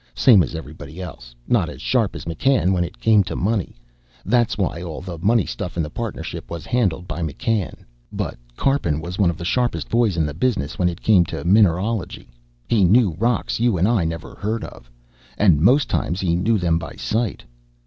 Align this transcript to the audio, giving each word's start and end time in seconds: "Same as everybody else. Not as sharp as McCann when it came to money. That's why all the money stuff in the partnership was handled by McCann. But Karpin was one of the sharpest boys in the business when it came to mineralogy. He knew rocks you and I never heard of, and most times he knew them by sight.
"Same 0.15 0.41
as 0.41 0.55
everybody 0.55 0.99
else. 0.99 1.35
Not 1.47 1.69
as 1.69 1.79
sharp 1.79 2.15
as 2.15 2.25
McCann 2.25 2.73
when 2.73 2.83
it 2.83 2.99
came 2.99 3.23
to 3.25 3.35
money. 3.35 3.77
That's 4.25 4.57
why 4.57 4.81
all 4.81 4.99
the 4.99 5.19
money 5.19 5.45
stuff 5.45 5.77
in 5.77 5.83
the 5.83 5.91
partnership 5.91 6.49
was 6.49 6.65
handled 6.65 7.07
by 7.07 7.21
McCann. 7.21 7.85
But 8.11 8.35
Karpin 8.57 8.99
was 8.99 9.19
one 9.19 9.29
of 9.29 9.37
the 9.37 9.45
sharpest 9.45 9.89
boys 9.89 10.17
in 10.17 10.25
the 10.25 10.33
business 10.33 10.79
when 10.79 10.89
it 10.89 11.03
came 11.03 11.23
to 11.25 11.43
mineralogy. 11.45 12.31
He 12.67 12.83
knew 12.83 13.11
rocks 13.19 13.59
you 13.59 13.77
and 13.77 13.87
I 13.87 14.03
never 14.03 14.33
heard 14.33 14.63
of, 14.63 14.89
and 15.37 15.61
most 15.61 15.87
times 15.87 16.19
he 16.19 16.35
knew 16.35 16.57
them 16.57 16.79
by 16.79 16.93
sight. 16.95 17.43